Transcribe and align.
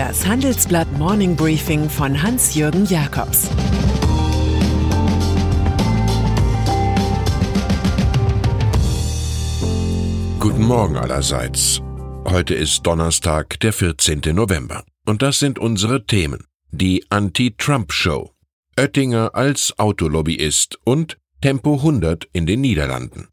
Das 0.00 0.26
Handelsblatt 0.26 0.90
Morning 0.96 1.36
Briefing 1.36 1.90
von 1.90 2.22
Hans-Jürgen 2.22 2.86
Jakobs 2.86 3.50
Guten 10.38 10.64
Morgen 10.64 10.96
allerseits. 10.96 11.82
Heute 12.24 12.54
ist 12.54 12.86
Donnerstag, 12.86 13.60
der 13.60 13.74
14. 13.74 14.22
November. 14.32 14.84
Und 15.04 15.20
das 15.20 15.38
sind 15.38 15.58
unsere 15.58 16.06
Themen. 16.06 16.46
Die 16.70 17.04
Anti-Trump-Show. 17.10 18.30
Oettinger 18.78 19.34
als 19.34 19.78
Autolobbyist 19.78 20.78
und 20.82 21.18
Tempo 21.42 21.74
100 21.74 22.26
in 22.32 22.46
den 22.46 22.62
Niederlanden. 22.62 23.28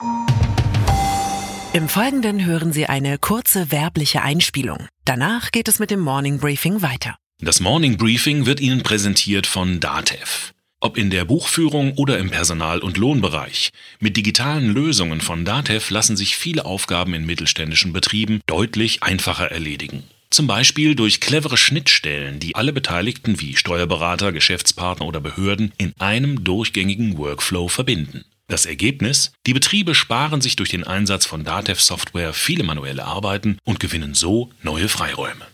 Im 1.72 1.88
Folgenden 1.88 2.46
hören 2.46 2.74
Sie 2.74 2.88
eine 2.88 3.18
kurze 3.20 3.72
werbliche 3.72 4.22
Einspielung. 4.22 4.90
Danach 5.08 5.52
geht 5.52 5.70
es 5.70 5.80
mit 5.80 5.90
dem 5.90 6.02
Morning 6.02 6.38
Briefing 6.38 6.82
weiter. 6.82 7.16
Das 7.40 7.62
Morning 7.62 7.96
Briefing 7.96 8.46
wird 8.46 8.60
Ihnen 8.60 8.84
präsentiert 8.84 9.48
von 9.48 9.80
Datev. 9.80 10.52
Ob 10.82 10.98
in 10.98 11.10
der 11.10 11.24
Buchführung 11.24 11.94
oder 11.94 12.20
im 12.20 12.30
Personal- 12.30 12.80
und 12.80 12.98
Lohnbereich, 12.98 13.70
mit 14.02 14.18
digitalen 14.18 14.74
Lösungen 14.74 15.22
von 15.22 15.46
Datev 15.46 15.94
lassen 15.94 16.18
sich 16.18 16.36
viele 16.36 16.66
Aufgaben 16.66 17.14
in 17.14 17.26
mittelständischen 17.26 17.94
Betrieben 17.94 18.42
deutlich 18.48 19.02
einfacher 19.02 19.50
erledigen. 19.50 20.04
Zum 20.30 20.46
Beispiel 20.46 20.94
durch 20.94 21.22
clevere 21.22 21.56
Schnittstellen, 21.56 22.42
die 22.42 22.56
alle 22.56 22.74
Beteiligten 22.74 23.40
wie 23.40 23.56
Steuerberater, 23.56 24.34
Geschäftspartner 24.34 25.06
oder 25.06 25.22
Behörden 25.22 25.72
in 25.78 25.94
einem 26.00 26.44
durchgängigen 26.44 27.18
Workflow 27.18 27.70
verbinden. 27.70 28.26
Das 28.50 28.66
Ergebnis? 28.66 29.34
Die 29.46 29.54
Betriebe 29.54 29.94
sparen 29.94 30.40
sich 30.40 30.56
durch 30.56 30.70
den 30.70 30.86
Einsatz 30.86 31.26
von 31.26 31.44
Datev-Software 31.44 32.32
viele 32.32 32.64
manuelle 32.64 33.04
Arbeiten 33.04 33.58
und 33.66 33.82
gewinnen 33.82 34.14
so 34.14 34.52
neue 34.64 34.88
Freiräume. 34.88 35.46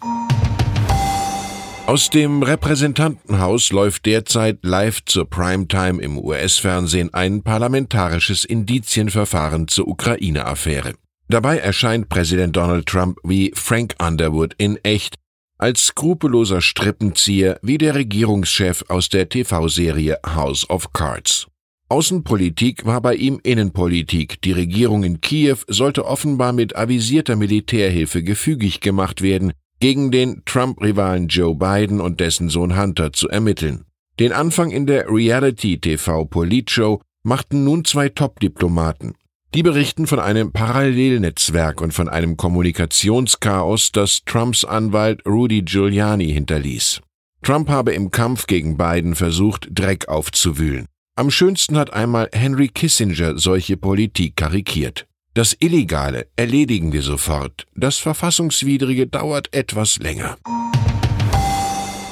Aus 1.88 2.12
dem 2.12 2.44
Repräsentantenhaus 2.44 3.72
läuft 3.72 4.06
derzeit 4.06 4.60
live 4.62 5.04
zur 5.06 5.28
Primetime 5.28 6.04
im 6.04 6.20
US-Fernsehen 6.20 7.12
ein 7.16 7.42
parlamentarisches 7.42 8.46
Indizienverfahren 8.46 9.68
zur 9.68 9.88
Ukraine-Affäre. 9.88 10.94
Dabei 11.28 11.58
erscheint 11.58 12.10
Präsident 12.10 12.56
Donald 12.56 12.86
Trump 12.86 13.18
wie 13.24 13.52
Frank 13.56 13.96
Underwood 14.00 14.54
in 14.60 14.78
echt, 14.84 15.16
als 15.58 15.88
skrupelloser 15.88 16.62
Strippenzieher 16.62 17.60
wie 17.64 17.80
der 17.80 17.96
Regierungschef 17.96 18.84
aus 18.88 19.10
der 19.10 19.30
TV-Serie 19.30 20.20
House 20.36 20.70
of 20.70 20.94
Cards. 20.94 21.48
Außenpolitik 21.90 22.86
war 22.86 23.02
bei 23.02 23.16
ihm 23.16 23.40
Innenpolitik. 23.44 24.42
Die 24.42 24.52
Regierung 24.52 25.04
in 25.04 25.22
Kiew 25.22 25.58
sollte 25.68 26.06
offenbar 26.06 26.54
mit 26.54 26.76
avisierter 26.76 27.36
Militärhilfe 27.36 28.24
gefügig 28.24 28.80
gemacht 28.80 29.22
werden, 29.22 29.54
gegen 29.80 30.12
den 30.12 30.44
Trump-Rivalen 30.46 31.28
Joe 31.28 31.56
Biden 31.56 32.00
und 32.00 32.20
dessen 32.20 32.50
Sohn 32.50 32.80
Hunter 32.80 33.14
zu 33.14 33.28
ermitteln. 33.28 33.86
Den 34.20 34.32
Anfang 34.32 34.72
in 34.72 34.88
der 34.88 35.10
Reality-TV-Politshow 35.10 37.02
machten 37.24 37.64
nun 37.64 37.84
zwei 37.84 38.10
Top-Diplomaten. 38.10 39.16
Die 39.54 39.62
berichten 39.62 40.08
von 40.08 40.20
einem 40.20 40.52
Parallelnetzwerk 40.52 41.82
und 41.82 41.94
von 41.94 42.10
einem 42.10 42.38
Kommunikationschaos, 42.38 43.92
das 43.92 44.22
Trumps 44.26 44.66
Anwalt 44.66 45.26
Rudy 45.28 45.62
Giuliani 45.62 46.32
hinterließ. 46.32 47.02
Trump 47.44 47.70
habe 47.70 47.94
im 47.94 48.10
Kampf 48.10 48.48
gegen 48.48 48.78
Biden 48.78 49.16
versucht, 49.16 49.68
Dreck 49.72 50.08
aufzuwühlen. 50.08 50.88
Am 51.16 51.30
schönsten 51.30 51.78
hat 51.78 51.94
einmal 51.94 52.28
Henry 52.34 52.70
Kissinger 52.70 53.38
solche 53.38 53.78
Politik 53.78 54.36
karikiert. 54.36 55.06
Das 55.36 55.56
Illegale 55.60 56.26
erledigen 56.36 56.92
wir 56.92 57.04
sofort, 57.04 57.68
das 57.76 58.00
Verfassungswidrige 58.00 59.06
dauert 59.06 59.54
etwas 59.54 60.00
länger. 60.00 60.38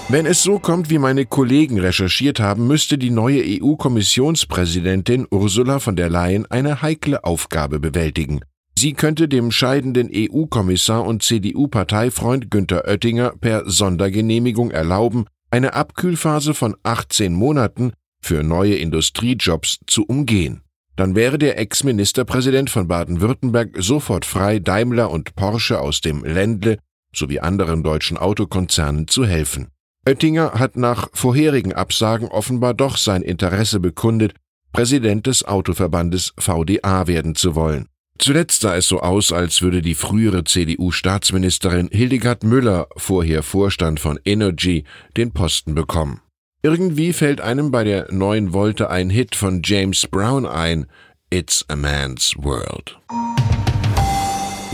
Wenn 0.08 0.28
es 0.28 0.44
so 0.44 0.60
kommt, 0.60 0.92
wie 0.92 1.00
meine 1.00 1.26
Kollegen 1.26 1.80
recherchiert 1.80 2.40
haben, 2.40 2.68
müsste 2.68 3.00
die 3.00 3.10
neue 3.10 3.42
EU-Kommissionspräsidentin 3.44 5.26
Ursula 5.32 5.80
von 5.80 5.96
der 5.96 6.12
Leyen 6.12 6.46
eine 6.52 6.84
heikle 6.84 7.24
Aufgabe 7.24 7.80
bewältigen. 7.80 8.42
Sie 8.78 8.94
könnte 8.94 9.28
dem 9.28 9.50
scheidenden 9.50 10.12
EU-Kommissar 10.14 11.06
und 11.06 11.24
CDU-Parteifreund 11.24 12.52
Günther 12.52 12.86
Oettinger 12.88 13.34
per 13.42 13.68
Sondergenehmigung 13.68 14.70
erlauben, 14.70 15.26
eine 15.50 15.74
Abkühlphase 15.74 16.54
von 16.54 16.76
18 16.84 17.34
Monaten 17.34 17.94
für 18.22 18.44
neue 18.44 18.76
Industriejobs 18.76 19.80
zu 19.88 20.06
umgehen. 20.06 20.62
Dann 20.96 21.16
wäre 21.16 21.38
der 21.38 21.58
Ex-Ministerpräsident 21.58 22.70
von 22.70 22.88
Baden-Württemberg 22.88 23.72
sofort 23.80 24.26
frei, 24.26 24.60
Daimler 24.60 25.10
und 25.10 25.36
Porsche 25.36 25.80
aus 25.80 26.02
dem 26.02 26.24
Ländle 26.24 26.78
sowie 27.14 27.40
anderen 27.40 27.84
deutschen 27.84 28.18
Autokonzernen 28.18 29.08
zu 29.08 29.26
helfen. 29.26 29.70
Oettinger 30.08 30.54
hat 30.54 30.78
nach 30.78 31.10
vorherigen 31.14 31.74
Absagen 31.74 32.28
offenbar 32.28 32.74
doch 32.74 32.98
sein 32.98 33.22
Interesse 33.22 33.80
bekundet, 33.80 34.34
Präsident 34.74 35.28
des 35.28 35.44
Autoverbandes 35.44 36.34
VDA 36.38 37.08
werden 37.08 37.36
zu 37.36 37.56
wollen. 37.56 37.88
Zuletzt 38.18 38.62
sah 38.62 38.76
es 38.76 38.88
so 38.88 39.02
aus, 39.02 39.32
als 39.32 39.62
würde 39.62 39.82
die 39.82 39.96
frühere 39.96 40.44
CDU-Staatsministerin 40.44 41.90
Hildegard 41.92 42.44
Müller, 42.44 42.88
vorher 42.96 43.44
Vorstand 43.44 44.00
von 44.00 44.20
Energy, 44.24 44.86
den 45.18 45.32
Posten 45.32 45.76
bekommen. 45.76 46.22
Irgendwie 46.64 47.12
fällt 47.12 47.42
einem 47.42 47.72
bei 47.72 47.84
der 47.84 48.12
neuen 48.12 48.54
Wolte 48.54 48.92
ein 48.92 49.10
Hit 49.10 49.36
von 49.36 49.62
James 49.64 50.06
Brown 50.08 50.46
ein, 50.46 50.86
It's 51.32 51.66
a 51.70 51.76
Man's 51.76 52.36
World. 52.38 53.00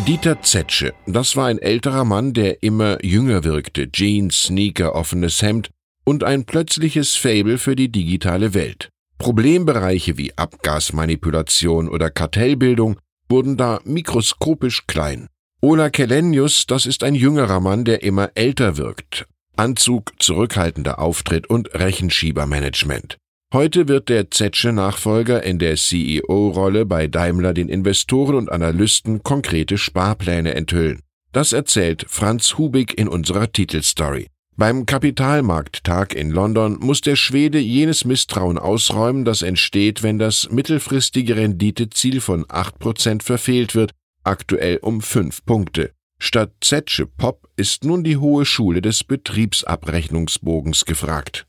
Dieter 0.05 0.41
Zetsche, 0.41 0.93
das 1.05 1.37
war 1.37 1.47
ein 1.47 1.59
älterer 1.59 2.03
Mann, 2.03 2.33
der 2.33 2.61
immer 2.61 3.03
jünger 3.05 3.45
wirkte, 3.45 3.89
Jeans, 3.89 4.43
Sneaker, 4.43 4.95
offenes 4.95 5.41
Hemd 5.41 5.69
und 6.03 6.25
ein 6.25 6.43
plötzliches 6.43 7.15
Fable 7.15 7.57
für 7.57 7.77
die 7.77 7.89
digitale 7.89 8.53
Welt. 8.53 8.89
Problembereiche 9.17 10.17
wie 10.17 10.37
Abgasmanipulation 10.37 11.87
oder 11.87 12.09
Kartellbildung 12.09 12.99
wurden 13.29 13.55
da 13.55 13.79
mikroskopisch 13.85 14.87
klein. 14.87 15.27
Ola 15.61 15.89
Kelenius, 15.89 16.65
das 16.67 16.85
ist 16.85 17.03
ein 17.03 17.15
jüngerer 17.15 17.61
Mann, 17.61 17.85
der 17.85 18.03
immer 18.03 18.31
älter 18.35 18.77
wirkt, 18.77 19.25
Anzug, 19.57 20.13
zurückhaltender 20.19 20.99
Auftritt 20.99 21.49
und 21.49 21.73
Rechenschiebermanagement. 21.73 23.17
Heute 23.53 23.87
wird 23.87 24.09
der 24.09 24.29
Zetsche 24.29 24.73
Nachfolger 24.73 25.41
in 25.43 25.57
der 25.57 25.75
CEO-Rolle 25.75 26.85
bei 26.85 27.07
Daimler 27.07 27.53
den 27.53 27.69
Investoren 27.69 28.35
und 28.35 28.51
Analysten 28.51 29.23
konkrete 29.23 29.77
Sparpläne 29.77 30.53
enthüllen. 30.53 31.01
Das 31.31 31.53
erzählt 31.53 32.05
Franz 32.09 32.57
Hubig 32.57 32.97
in 32.97 33.07
unserer 33.07 33.51
Titelstory. 33.51 34.27
Beim 34.57 34.85
Kapitalmarkttag 34.85 36.15
in 36.15 36.31
London 36.31 36.77
muss 36.79 37.01
der 37.01 37.15
Schwede 37.15 37.59
jenes 37.59 38.05
Misstrauen 38.05 38.57
ausräumen, 38.57 39.23
das 39.23 39.43
entsteht, 39.43 40.03
wenn 40.03 40.17
das 40.19 40.49
mittelfristige 40.49 41.35
Renditeziel 41.35 42.21
von 42.21 42.43
8% 42.45 43.21
verfehlt 43.21 43.75
wird, 43.75 43.91
aktuell 44.23 44.79
um 44.81 45.01
5 45.01 45.45
Punkte. 45.45 45.91
Statt 46.19 46.51
Zetsche 46.61 47.05
Pop 47.05 47.47
ist 47.55 47.83
nun 47.83 48.03
die 48.03 48.17
hohe 48.17 48.45
Schule 48.45 48.81
des 48.81 49.03
Betriebsabrechnungsbogens 49.03 50.85
gefragt. 50.85 51.47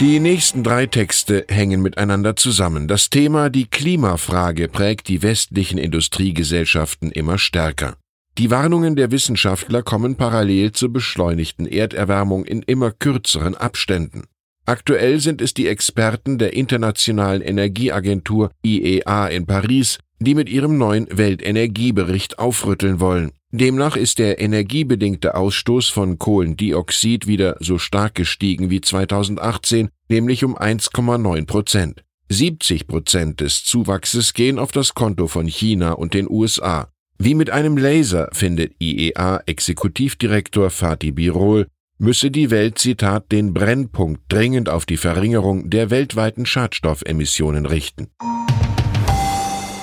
Die 0.00 0.20
nächsten 0.20 0.62
drei 0.62 0.86
Texte 0.86 1.46
hängen 1.48 1.80
miteinander 1.80 2.36
zusammen. 2.36 2.86
Das 2.86 3.08
Thema 3.08 3.48
die 3.48 3.66
Klimafrage 3.66 4.68
prägt 4.68 5.08
die 5.08 5.22
westlichen 5.22 5.78
Industriegesellschaften 5.78 7.10
immer 7.12 7.38
stärker. 7.38 7.96
Die 8.36 8.50
Warnungen 8.50 8.96
der 8.96 9.10
Wissenschaftler 9.10 9.82
kommen 9.82 10.16
parallel 10.16 10.72
zur 10.72 10.92
beschleunigten 10.92 11.66
Erderwärmung 11.66 12.44
in 12.44 12.62
immer 12.62 12.90
kürzeren 12.90 13.54
Abständen. 13.54 14.24
Aktuell 14.66 15.20
sind 15.20 15.40
es 15.40 15.54
die 15.54 15.68
Experten 15.68 16.36
der 16.36 16.52
Internationalen 16.52 17.40
Energieagentur 17.40 18.50
IEA 18.62 19.28
in 19.28 19.46
Paris, 19.46 19.98
die 20.18 20.34
mit 20.34 20.48
ihrem 20.48 20.78
neuen 20.78 21.06
Weltenergiebericht 21.10 22.38
aufrütteln 22.38 23.00
wollen. 23.00 23.32
Demnach 23.52 23.96
ist 23.96 24.18
der 24.18 24.40
energiebedingte 24.40 25.34
Ausstoß 25.34 25.88
von 25.88 26.18
Kohlendioxid 26.18 27.26
wieder 27.26 27.56
so 27.60 27.78
stark 27.78 28.14
gestiegen 28.14 28.70
wie 28.70 28.80
2018, 28.80 29.88
nämlich 30.08 30.44
um 30.44 30.56
1,9 30.56 31.46
Prozent. 31.46 32.02
70 32.28 32.88
Prozent 32.88 33.40
des 33.40 33.64
Zuwachses 33.64 34.34
gehen 34.34 34.58
auf 34.58 34.72
das 34.72 34.94
Konto 34.94 35.28
von 35.28 35.46
China 35.46 35.92
und 35.92 36.12
den 36.12 36.28
USA. 36.28 36.90
Wie 37.18 37.34
mit 37.34 37.50
einem 37.50 37.76
Laser, 37.76 38.28
findet 38.32 38.74
IEA-Exekutivdirektor 38.80 40.70
Fatih 40.70 41.12
Birol, 41.12 41.66
müsse 41.98 42.30
die 42.30 42.50
Welt, 42.50 42.78
Zitat, 42.78 43.32
den 43.32 43.54
Brennpunkt 43.54 44.20
dringend 44.28 44.68
auf 44.68 44.84
die 44.86 44.98
Verringerung 44.98 45.70
der 45.70 45.90
weltweiten 45.90 46.44
Schadstoffemissionen 46.44 47.64
richten. 47.64 48.08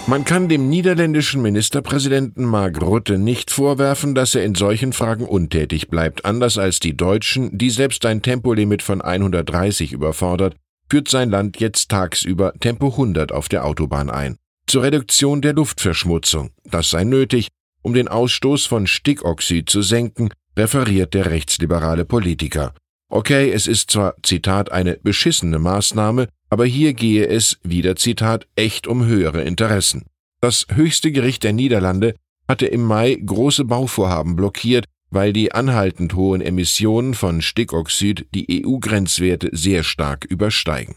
Man 0.05 0.25
kann 0.25 0.49
dem 0.49 0.67
niederländischen 0.67 1.41
Ministerpräsidenten 1.41 2.43
Mark 2.43 2.81
Rutte 2.81 3.17
nicht 3.17 3.51
vorwerfen, 3.51 4.15
dass 4.15 4.35
er 4.35 4.43
in 4.43 4.53
solchen 4.53 4.91
Fragen 4.91 5.25
untätig 5.25 5.87
bleibt. 5.87 6.25
Anders 6.25 6.57
als 6.57 6.81
die 6.81 6.97
Deutschen, 6.97 7.57
die 7.57 7.69
selbst 7.69 8.05
ein 8.05 8.21
Tempolimit 8.21 8.81
von 8.81 9.01
130 9.01 9.93
überfordert, 9.93 10.57
führt 10.89 11.07
sein 11.07 11.29
Land 11.29 11.61
jetzt 11.61 11.89
tagsüber 11.89 12.53
Tempo 12.59 12.89
100 12.89 13.31
auf 13.31 13.47
der 13.47 13.63
Autobahn 13.63 14.09
ein. 14.09 14.35
Zur 14.67 14.83
Reduktion 14.83 15.41
der 15.41 15.53
Luftverschmutzung. 15.53 16.51
Das 16.65 16.89
sei 16.89 17.05
nötig, 17.05 17.47
um 17.81 17.93
den 17.93 18.09
Ausstoß 18.09 18.65
von 18.65 18.87
Stickoxid 18.87 19.69
zu 19.69 19.81
senken, 19.81 20.29
referiert 20.57 21.13
der 21.13 21.27
rechtsliberale 21.27 22.03
Politiker. 22.03 22.73
Okay, 23.15 23.51
es 23.51 23.67
ist 23.67 23.91
zwar, 23.91 24.15
Zitat, 24.23 24.71
eine 24.71 24.97
beschissene 25.03 25.59
Maßnahme, 25.59 26.29
aber 26.49 26.65
hier 26.65 26.95
gehe 26.95 27.27
es, 27.27 27.59
wieder 27.61 27.95
Zitat, 27.95 28.47
echt 28.55 28.87
um 28.87 29.05
höhere 29.05 29.43
Interessen. 29.43 30.07
Das 30.41 30.65
höchste 30.73 31.11
Gericht 31.11 31.43
der 31.43 31.53
Niederlande 31.53 32.15
hatte 32.47 32.65
im 32.65 32.81
Mai 32.81 33.13
große 33.23 33.65
Bauvorhaben 33.65 34.35
blockiert, 34.35 34.85
weil 35.11 35.31
die 35.31 35.51
anhaltend 35.51 36.15
hohen 36.15 36.41
Emissionen 36.41 37.13
von 37.13 37.43
Stickoxid 37.43 38.25
die 38.33 38.65
EU-Grenzwerte 38.65 39.51
sehr 39.51 39.83
stark 39.83 40.25
übersteigen. 40.25 40.95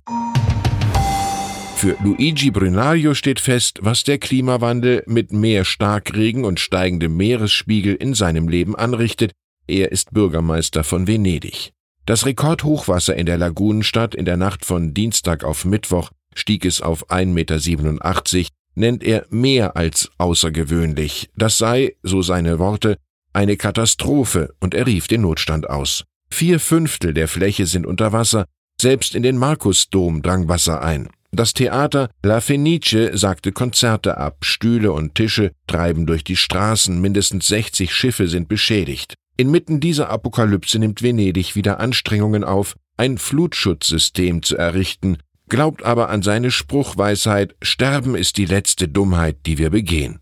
Für 1.77 1.99
Luigi 2.03 2.51
Brunario 2.51 3.13
steht 3.13 3.41
fest, 3.41 3.81
was 3.83 4.05
der 4.05 4.17
Klimawandel 4.17 5.03
mit 5.07 5.35
mehr 5.35 5.67
Starkregen 5.67 6.47
und 6.47 6.61
steigendem 6.61 7.15
Meeresspiegel 7.15 7.95
in 7.95 8.15
seinem 8.15 8.49
Leben 8.49 8.75
anrichtet. 8.75 9.33
Er 9.67 9.93
ist 9.93 10.15
Bürgermeister 10.15 10.83
von 10.83 11.07
Venedig. 11.07 11.75
Das 12.07 12.25
Rekordhochwasser 12.25 13.17
in 13.17 13.27
der 13.27 13.37
Lagunenstadt 13.37 14.15
in 14.15 14.25
der 14.25 14.37
Nacht 14.37 14.65
von 14.65 14.95
Dienstag 14.95 15.43
auf 15.43 15.65
Mittwoch 15.65 16.11
stieg 16.37 16.65
es 16.65 16.81
auf 16.81 17.11
1,87 17.11 17.27
Meter, 17.27 18.49
nennt 18.77 19.03
er 19.03 19.27
mehr 19.31 19.77
als 19.77 20.09
außergewöhnlich. 20.17 21.31
Das 21.37 21.59
sei, 21.59 21.97
so 22.05 22.23
seine 22.23 22.61
Worte, 22.61 22.97
eine 23.33 23.57
Katastrophe 23.57 24.55
und 24.61 24.73
er 24.73 24.87
rief 24.87 25.09
den 25.09 25.23
Notstand 25.23 25.69
aus. 25.69 26.05
Vier 26.31 26.61
Fünftel 26.61 27.13
der 27.13 27.27
Fläche 27.27 27.67
sind 27.67 27.85
unter 27.85 28.13
Wasser, 28.13 28.47
selbst 28.81 29.17
in 29.17 29.25
den 29.25 29.37
Markusdom 29.37 30.23
drang 30.23 30.47
Wasser 30.47 30.83
ein. 30.83 31.09
Das 31.33 31.55
Theater 31.55 32.09
La 32.23 32.41
Fenice 32.41 33.11
sagte 33.15 33.51
Konzerte 33.51 34.17
ab, 34.17 34.45
Stühle 34.45 34.93
und 34.93 35.17
Tische 35.17 35.51
treiben 35.67 36.07
durch 36.07 36.23
die 36.23 36.37
Straßen, 36.37 37.01
mindestens 37.01 37.49
60 37.49 37.93
Schiffe 37.93 38.29
sind 38.29 38.49
beschädigt. 38.49 39.17
Inmitten 39.39 39.81
dieser 39.81 40.09
Apokalypse 40.09 40.79
nimmt 40.79 41.03
Venedig 41.03 41.57
wieder 41.57 41.79
Anstrengungen 41.79 42.43
auf, 42.43 42.75
ein 42.97 43.19
Flutschutzsystem 43.19 44.43
zu 44.43 44.57
errichten, 44.57 45.19
glaubt 45.49 45.85
aber 45.85 46.09
an 46.09 46.23
seine 46.23 46.51
Spruchweisheit, 46.51 47.55
Sterben 47.61 48.15
ist 48.15 48.39
die 48.39 48.47
letzte 48.47 48.89
Dummheit, 48.89 49.37
die 49.45 49.59
wir 49.59 49.69
begehen. 49.69 50.21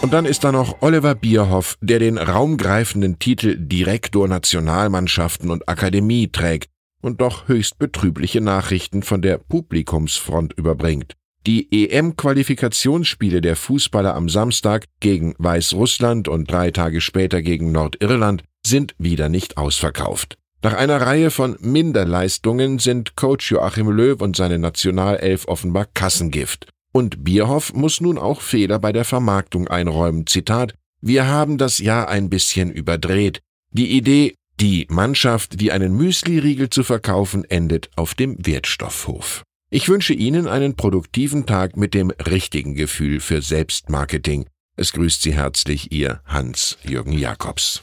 Und 0.00 0.12
dann 0.12 0.26
ist 0.26 0.44
da 0.44 0.52
noch 0.52 0.80
Oliver 0.82 1.16
Bierhoff, 1.16 1.76
der 1.80 1.98
den 1.98 2.18
raumgreifenden 2.18 3.18
Titel 3.18 3.56
Direktor 3.58 4.28
Nationalmannschaften 4.28 5.50
und 5.50 5.68
Akademie 5.68 6.28
trägt 6.28 6.70
und 7.00 7.20
doch 7.20 7.48
höchst 7.48 7.78
betrübliche 7.78 8.42
Nachrichten 8.42 9.02
von 9.02 9.22
der 9.22 9.38
Publikumsfront 9.38 10.52
überbringt. 10.52 11.14
Die 11.46 11.90
EM-Qualifikationsspiele 11.90 13.42
der 13.42 13.54
Fußballer 13.54 14.14
am 14.14 14.30
Samstag 14.30 14.86
gegen 15.00 15.34
Weißrussland 15.36 16.26
und 16.26 16.50
drei 16.50 16.70
Tage 16.70 17.02
später 17.02 17.42
gegen 17.42 17.70
Nordirland 17.70 18.44
sind 18.66 18.94
wieder 18.96 19.28
nicht 19.28 19.58
ausverkauft. 19.58 20.38
Nach 20.62 20.72
einer 20.72 21.02
Reihe 21.02 21.30
von 21.30 21.58
Minderleistungen 21.60 22.78
sind 22.78 23.16
Coach 23.16 23.50
Joachim 23.50 23.90
Löw 23.90 24.22
und 24.22 24.36
seine 24.36 24.58
Nationalelf 24.58 25.46
offenbar 25.46 25.86
Kassengift. 25.92 26.66
Und 26.92 27.24
Bierhoff 27.24 27.74
muss 27.74 28.00
nun 28.00 28.16
auch 28.16 28.40
Fehler 28.40 28.78
bei 28.78 28.92
der 28.92 29.04
Vermarktung 29.04 29.68
einräumen. 29.68 30.26
Zitat, 30.26 30.74
wir 31.02 31.26
haben 31.26 31.58
das 31.58 31.76
Jahr 31.76 32.08
ein 32.08 32.30
bisschen 32.30 32.70
überdreht. 32.70 33.40
Die 33.72 33.90
Idee, 33.90 34.36
die 34.60 34.86
Mannschaft 34.88 35.60
wie 35.60 35.70
einen 35.70 35.94
Müsli-Riegel 35.94 36.70
zu 36.70 36.84
verkaufen, 36.84 37.44
endet 37.44 37.90
auf 37.96 38.14
dem 38.14 38.38
Wertstoffhof. 38.38 39.42
Ich 39.74 39.88
wünsche 39.88 40.14
Ihnen 40.14 40.46
einen 40.46 40.76
produktiven 40.76 41.46
Tag 41.46 41.76
mit 41.76 41.94
dem 41.94 42.10
richtigen 42.10 42.76
Gefühl 42.76 43.18
für 43.18 43.42
Selbstmarketing. 43.42 44.46
Es 44.76 44.92
grüßt 44.92 45.20
Sie 45.20 45.34
herzlich 45.34 45.90
Ihr 45.90 46.20
Hans-Jürgen 46.26 47.10
Jakobs. 47.10 47.82